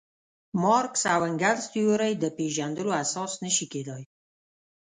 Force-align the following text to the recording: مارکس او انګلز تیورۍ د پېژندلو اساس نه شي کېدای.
مارکس 0.61 1.03
او 1.13 1.21
انګلز 1.29 1.63
تیورۍ 1.73 2.13
د 2.17 2.25
پېژندلو 2.37 2.91
اساس 3.03 3.31
نه 3.43 3.49
شي 3.55 3.65
کېدای. 3.73 4.03